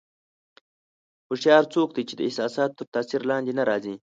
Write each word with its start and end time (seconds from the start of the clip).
هوښیار 1.27 1.63
څوک 1.73 1.89
دی 1.95 2.03
چې 2.09 2.13
د 2.15 2.21
احساساتو 2.27 2.77
تر 2.81 2.87
تاثیر 2.93 3.21
لاندې 3.31 3.51
نه 3.59 3.63
راځي. 3.69 3.95